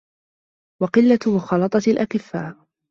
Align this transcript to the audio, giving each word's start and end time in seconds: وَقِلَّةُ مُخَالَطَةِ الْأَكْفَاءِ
وَقِلَّةُ 0.81 1.19
مُخَالَطَةِ 1.35 1.81
الْأَكْفَاءِ 1.87 2.65